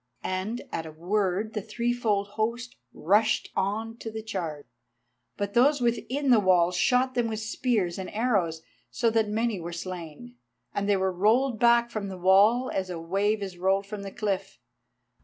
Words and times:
And 0.23 0.63
at 0.71 0.87
a 0.87 0.91
word 0.91 1.53
the 1.53 1.61
threefold 1.61 2.29
host 2.29 2.75
rushed 2.91 3.51
on 3.55 3.97
to 3.97 4.09
the 4.09 4.23
charge. 4.23 4.65
But 5.37 5.53
those 5.53 5.79
within 5.79 6.31
the 6.31 6.39
walls 6.39 6.75
shot 6.75 7.13
them 7.13 7.27
with 7.27 7.39
spears 7.39 7.99
and 7.99 8.09
arrows, 8.09 8.63
so 8.89 9.11
that 9.11 9.29
many 9.29 9.59
were 9.59 9.71
slain, 9.71 10.37
and 10.73 10.89
they 10.89 10.97
were 10.97 11.11
rolled 11.13 11.59
back 11.59 11.91
from 11.91 12.07
the 12.07 12.17
wall 12.17 12.71
as 12.73 12.89
a 12.89 12.99
wave 12.99 13.43
is 13.43 13.59
rolled 13.59 13.85
from 13.85 14.01
the 14.01 14.09
cliff. 14.09 14.57